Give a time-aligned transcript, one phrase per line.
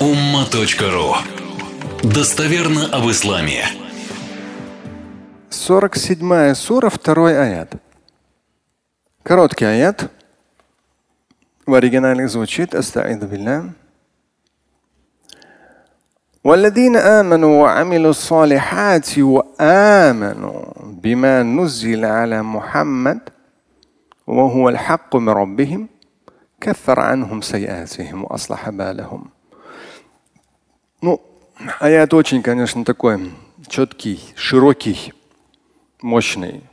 [0.00, 1.14] umma.ru
[2.02, 3.64] Достоверно об исламе.
[5.50, 7.74] 47 сура, второй аят.
[9.22, 10.10] Короткий аят.
[11.66, 13.72] В оригинале звучит Астаиду билля.
[16.44, 23.20] والذين آمنوا وعملوا الصالحات وآمنوا بما نزل على محمد
[24.26, 25.88] وهو الحق من ربهم
[26.60, 29.33] كفر عنهم سيئاتهم وأصلح بالهم.
[31.01, 31.21] Ну,
[31.79, 33.31] аят очень, конечно, такой
[33.67, 35.13] четкий, широкий,
[36.01, 36.63] мощный.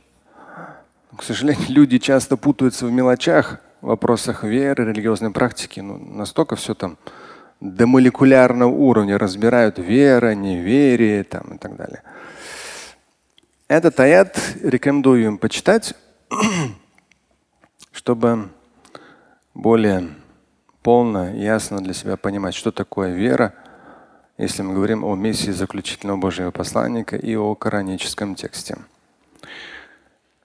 [1.15, 5.79] К сожалению, люди часто путаются в мелочах, в вопросах веры, религиозной практики.
[5.79, 6.97] Ну, настолько все там
[7.59, 12.03] до молекулярного уровня разбирают вера, неверие там, и так далее.
[13.67, 15.95] Этот аят рекомендую им почитать,
[17.91, 18.49] чтобы
[19.53, 20.09] более
[20.81, 23.53] полно, ясно для себя понимать, что такое вера,
[24.43, 28.77] если мы говорим о миссии заключительного Божьего посланника и о кораническом тексте.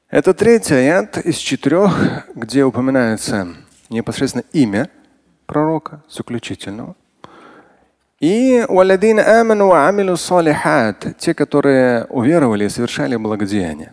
[0.09, 3.49] Это третий аят из четырех, где упоминается
[3.91, 4.89] непосредственно имя
[5.47, 6.95] пророка заключительного.
[8.21, 8.65] И
[11.19, 13.93] те, которые уверовали и совершали благодеяния.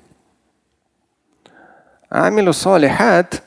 [2.09, 3.43] Амилу салихат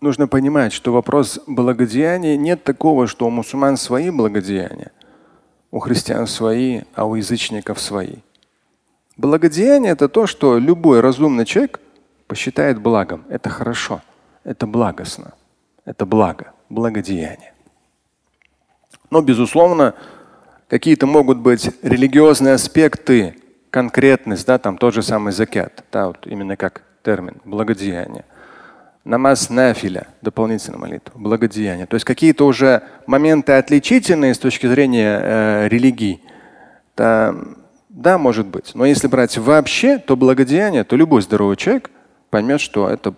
[0.00, 4.92] нужно понимать, что вопрос благодеяния нет такого, что у мусульман свои благодеяния,
[5.70, 8.16] у христиан свои, а у язычников свои.
[9.16, 11.80] Благодеяние это то, что любой разумный человек
[12.26, 13.24] посчитает благом.
[13.28, 14.00] Это хорошо,
[14.44, 15.34] это благостно,
[15.84, 17.52] это благо, благодеяние.
[19.10, 19.94] Но, безусловно,
[20.68, 23.36] какие-то могут быть религиозные аспекты,
[23.70, 28.24] конкретность, да, там тот же самый закят, да, вот именно как термин, благодеяние
[29.08, 31.86] намаз нафиля, дополнительную молитву, благодеяние.
[31.86, 36.20] То есть какие-то уже моменты отличительные с точки зрения э, религии.
[36.94, 37.34] Да,
[37.88, 38.72] да, может быть.
[38.74, 41.90] Но если брать вообще, то благодеяние, то любой здоровый человек
[42.28, 43.14] поймет, что это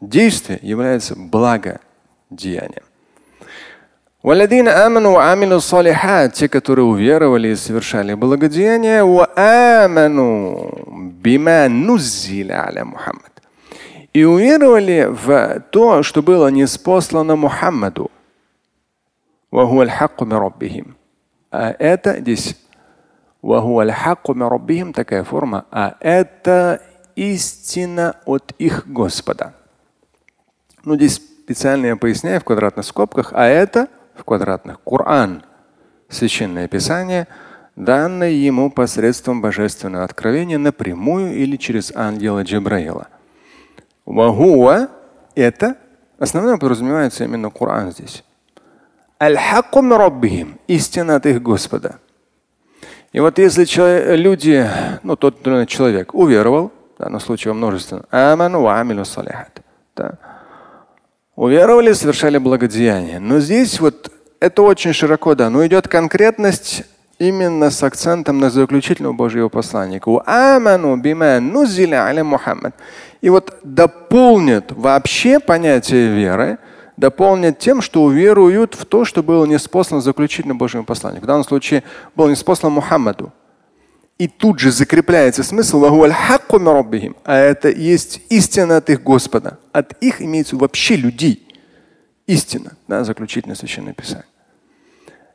[0.00, 2.84] действие является благодеянием.
[6.32, 9.02] Те, которые уверовали и совершали благодеяние,
[11.20, 13.33] бима нузиля аля Мухаммад
[14.14, 18.10] и уверовали в то, что было неспослано Мухаммаду.
[21.50, 22.56] А это здесь
[24.92, 26.80] такая форма, а это
[27.16, 29.54] истина от их Господа.
[30.84, 34.80] Ну, здесь специально я поясняю в квадратных скобках, а это в квадратных.
[34.84, 35.42] Коран,
[36.08, 37.26] священное писание,
[37.76, 43.08] данное ему посредством божественного откровения напрямую или через ангела Джабраила.
[44.06, 44.88] Вахуа–
[45.34, 45.76] это
[46.18, 48.24] основное подразумевается именно Коран здесь.
[49.20, 51.96] Аль-хакку раббихим– истина от их Господа.
[53.12, 54.68] И вот если человек, люди,
[55.02, 59.60] ну тот человек уверовал, в данном случае во множественном, аману салихат.
[59.96, 60.18] Да
[61.36, 63.18] Уверовали, совершали благодеяние.
[63.18, 65.66] Но здесь вот это очень широко дано.
[65.66, 66.84] Идет конкретность
[67.18, 70.08] именно с акцентом на заключительного Божьего посланника.
[73.20, 76.58] И вот дополнит вообще понятие веры,
[76.96, 81.24] дополнит тем, что уверуют в то, что было неспослано заключительным Божьим посланником.
[81.24, 81.82] В данном случае
[82.14, 83.32] было неспослано Мухаммаду.
[84.18, 89.58] И тут же закрепляется смысл, а это есть истина от их Господа.
[89.72, 91.48] От их имеется вообще людей.
[92.26, 94.26] Истина, да, заключительное священное писание.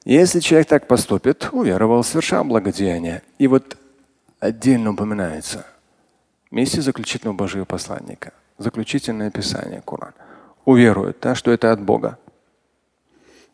[0.05, 3.21] Если человек так поступит, уверовал, совершал благодеяние.
[3.37, 3.77] И вот
[4.39, 5.65] отдельно упоминается
[6.51, 10.13] миссия заключительного Божьего посланника, заключительное писание Коран.
[10.65, 12.17] Уверует, да, что это от Бога.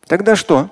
[0.08, 0.70] Тогда что?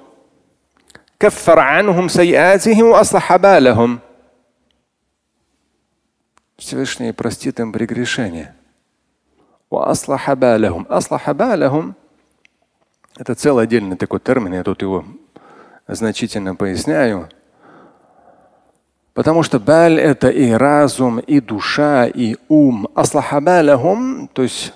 [6.58, 8.56] Всевышний простит им прегрешение.
[9.72, 10.86] Аслахабалахум.
[10.88, 11.96] Аслахабалахум–
[13.18, 15.04] это целый отдельный такой термин, я тут его
[15.88, 17.30] значительно поясняю.
[19.14, 22.88] Потому что баль это и разум, и душа, и ум.
[22.96, 24.74] Аслахабалахум, то есть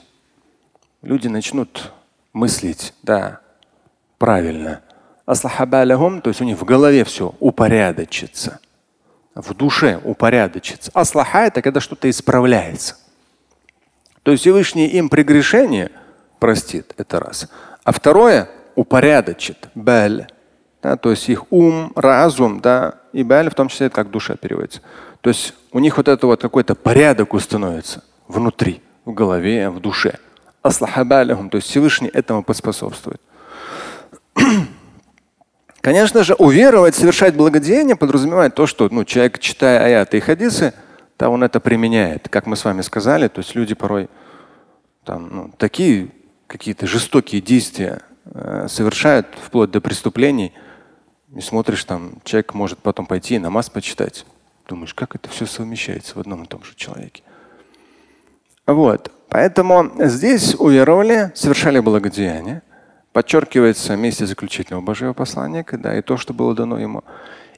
[1.02, 1.92] люди начнут
[2.34, 3.40] мыслить, да,
[4.18, 4.82] правильно.
[5.26, 8.60] Аслахабалахум, то есть у них в голове все упорядочится
[9.42, 10.92] в душе упорядочится.
[10.94, 12.98] Аслаха– это когда что-то исправляется.
[14.24, 15.92] То есть Всевышний им прегрешение
[16.40, 17.50] простит, это раз.
[17.84, 20.28] А второе– упорядочит, баль.
[20.82, 24.36] Да, то есть их ум, разум, да, и баль в том числе это как душа
[24.36, 24.82] переводится.
[25.22, 30.20] То есть у них вот это вот какой-то порядок установится внутри, в голове, в душе.
[30.62, 33.22] Аслахабалихум, то есть Всевышний этому поспособствует.
[35.82, 40.74] Конечно же, уверовать, совершать благодеяние подразумевает то, что ну, человек, читая аяты и хадисы,
[41.18, 42.30] то он это применяет.
[42.30, 44.10] Как мы с вами сказали, то есть люди порой
[45.04, 46.10] там, ну, такие
[46.48, 50.54] какие-то жестокие действия э, совершают, вплоть до преступлений.
[51.36, 54.26] И смотришь, там человек может потом пойти и намаз почитать.
[54.68, 57.24] Думаешь, как это все совмещается в одном и том же человеке.
[58.66, 59.12] Вот.
[59.30, 62.62] Поэтому здесь уверовали, совершали благодеяние.
[63.12, 67.04] Подчеркивается месте заключительного Божьего послания, да, и то, что было дано ему.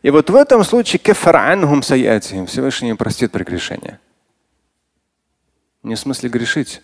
[0.01, 3.99] И вот в этом случае кефаранхум саятихим Всевышний простит прегрешение.
[5.83, 6.81] Не в смысле грешить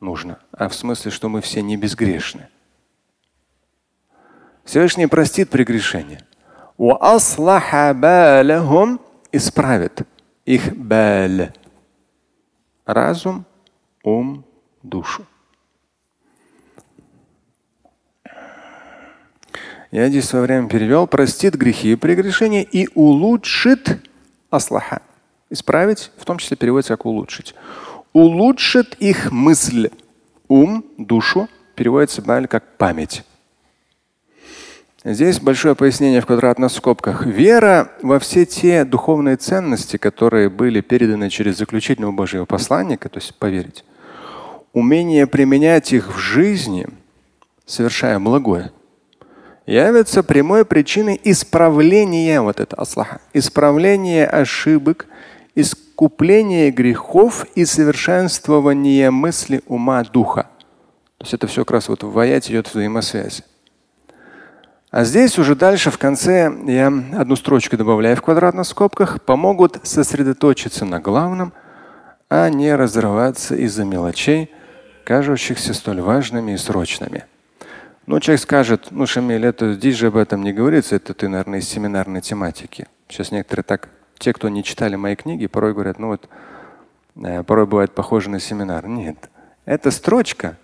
[0.00, 2.48] нужно, а в смысле, что мы все не безгрешны.
[4.66, 6.20] Всевышний простит прегрешение.
[9.30, 10.02] исправит
[10.44, 11.52] их баль.
[12.84, 13.46] Разум,
[14.02, 14.44] ум,
[14.82, 15.24] душу.
[19.92, 24.04] Я здесь во время перевел, простит грехи и прегрешения и улучшит
[24.50, 25.00] аслаха.
[25.48, 27.54] Исправить, в том числе переводится как улучшить.
[28.12, 29.90] Улучшит их мысль.
[30.48, 33.24] Ум, душу переводится баль как память.
[35.04, 37.26] Здесь большое пояснение в квадратных скобках.
[37.26, 43.34] Вера во все те духовные ценности, которые были переданы через заключительного Божьего посланника, то есть
[43.34, 43.84] поверить,
[44.72, 46.86] умение применять их в жизни,
[47.66, 48.72] совершая благое,
[49.66, 55.06] явится прямой причиной исправления вот это аслаха, исправления ошибок,
[55.54, 60.48] искупления грехов и совершенствования мысли ума духа.
[61.18, 63.42] То есть это все как раз вот в аяте идет взаимосвязь.
[64.96, 70.86] А здесь уже дальше в конце я одну строчку добавляю в квадратных скобках, помогут сосредоточиться
[70.86, 71.52] на главном,
[72.30, 74.50] а не разрываться из-за мелочей,
[75.04, 77.26] кажущихся столь важными и срочными.
[78.06, 81.58] Ну, человек скажет, ну, Шамиль, это здесь же об этом не говорится, это ты, наверное,
[81.58, 82.86] из семинарной тематики.
[83.06, 86.26] Сейчас некоторые так, те, кто не читали мои книги, порой говорят, ну вот,
[87.22, 88.88] э, порой бывает похоже на семинар.
[88.88, 89.28] Нет.
[89.66, 90.56] Эта строчка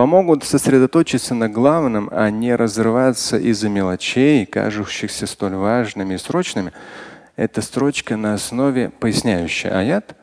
[0.00, 6.72] помогут сосредоточиться на главном, а не разрываться из-за мелочей, кажущихся столь важными и срочными.
[7.36, 10.16] Эта строчка на основе, поясняющая аят,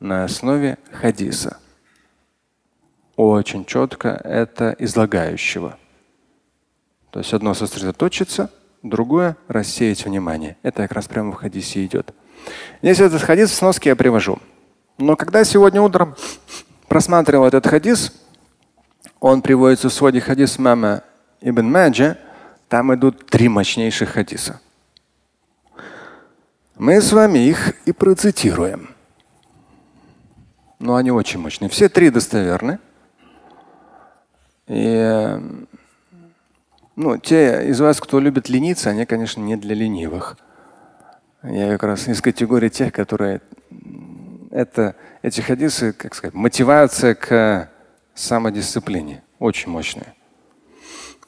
[0.00, 1.58] на основе хадиса
[3.16, 5.76] очень четко это излагающего.
[7.10, 8.50] То есть одно сосредоточиться,
[8.82, 10.56] другое рассеять внимание.
[10.62, 12.14] Это как раз прямо в хадисе идет.
[12.80, 14.38] Здесь этот хадис в сноске я привожу.
[14.96, 16.16] Но когда сегодня утром
[16.88, 18.14] просматривал этот хадис,
[19.20, 21.02] он приводится в своде хадис мама
[21.40, 22.18] Ибн Маджа,
[22.68, 24.60] там идут три мощнейших хадиса.
[26.76, 28.94] Мы с вами их и процитируем.
[30.78, 31.68] Но они очень мощные.
[31.68, 32.78] Все три достоверны.
[34.68, 35.40] И
[36.94, 40.36] ну, те из вас, кто любит лениться, они, конечно, не для ленивых.
[41.42, 43.40] Я как раз из категории тех, которые
[44.50, 47.70] это, эти хадисы, как сказать, мотивация к
[48.18, 49.22] самодисциплине.
[49.38, 50.14] Очень мощная.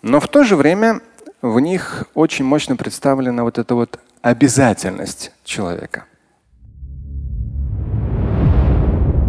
[0.02, 1.00] Но в то же время
[1.42, 6.04] в них очень мощно представлена вот эта вот обязательность человека.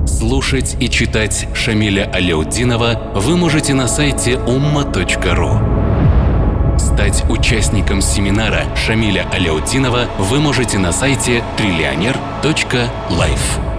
[0.05, 5.81] Слушать и читать Шамиля Аляутдинова вы можете на сайте umma.ru.
[6.77, 13.70] Стать участником семинара Шамиля Аляутдинова вы можете на сайте триллионер.life.